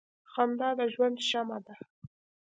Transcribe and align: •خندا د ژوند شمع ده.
•خندا 0.31 0.69
د 0.77 0.79
ژوند 0.93 1.17
شمع 1.29 1.59
ده. 1.65 1.75